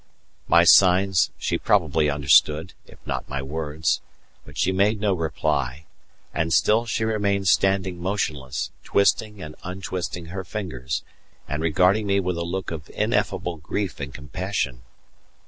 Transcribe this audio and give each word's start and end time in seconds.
My 0.47 0.63
signs 0.63 1.29
she 1.37 1.59
probably 1.59 2.09
understood 2.09 2.73
if 2.87 2.97
not 3.05 3.29
my 3.29 3.43
words, 3.43 4.01
but 4.47 4.57
she 4.57 4.71
made 4.71 4.99
no 4.99 5.13
reply; 5.13 5.85
and 6.33 6.51
still 6.51 6.87
she 6.87 7.03
remained 7.05 7.47
standing 7.49 8.01
motionless, 8.01 8.71
twisting 8.83 9.43
and 9.43 9.55
untwisting 9.63 10.29
her 10.33 10.43
fingers, 10.43 11.03
and 11.47 11.61
regarding 11.61 12.07
me 12.07 12.19
with 12.19 12.37
a 12.39 12.43
look 12.43 12.71
of 12.71 12.89
ineffable 12.95 13.57
grief 13.57 13.99
and 13.99 14.11
compassion. 14.11 14.81